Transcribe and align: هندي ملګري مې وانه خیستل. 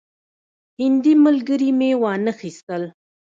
هندي 0.79 1.13
ملګري 1.25 1.69
مې 1.79 1.91
وانه 2.01 2.31
خیستل. 2.39 2.83